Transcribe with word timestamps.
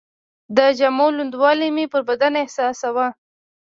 د 0.57 0.59
جامو 0.77 1.07
لوندوالی 1.17 1.69
مې 1.75 1.85
پر 1.91 2.01
بدن 2.09 2.33
احساساوه. 2.43 3.07